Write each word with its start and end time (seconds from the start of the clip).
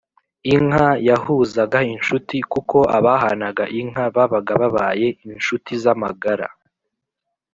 inka 0.53 0.89
yahuzaga 1.09 1.79
inshuti 1.93 2.35
kuko 2.53 2.77
abahanaga 2.97 3.63
inka 3.79 4.05
babaga 4.15 4.53
babaye 4.61 5.07
inshuti 5.31 5.71
z’amagara. 5.83 6.47